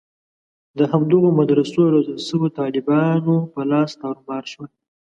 [0.77, 4.69] د همدغو مدرسو روزل شویو طالبانو په لاس تارومار شول.